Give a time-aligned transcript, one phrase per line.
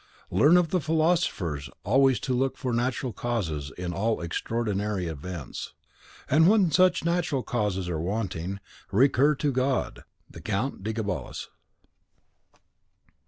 [0.31, 5.75] Learn of the Philosophers always to look for natural causes in all extraordinary events;
[6.27, 8.59] and when such natural causes are wanting,
[8.91, 10.03] recur to God.
[10.27, 11.49] The Count de Gabalis.